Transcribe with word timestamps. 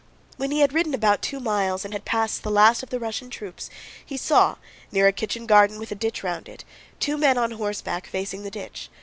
When 0.37 0.49
he 0.49 0.61
had 0.61 0.73
ridden 0.73 0.95
about 0.95 1.21
two 1.21 1.39
miles 1.39 1.85
and 1.85 1.93
had 1.93 2.05
passed 2.05 2.41
the 2.41 2.49
last 2.49 2.81
of 2.81 2.89
the 2.89 2.97
Russian 2.97 3.29
troops, 3.29 3.69
he 4.03 4.17
saw, 4.17 4.55
near 4.91 5.05
a 5.05 5.11
kitchen 5.13 5.45
garden 5.45 5.77
with 5.77 5.91
a 5.91 5.93
ditch 5.95 6.23
round 6.23 6.49
it, 6.49 6.63
two 6.99 7.17
men 7.17 7.37
on 7.37 7.51
horseback 7.51 8.07
facing 8.07 8.41
the 8.41 8.49
ditch. 8.49 8.89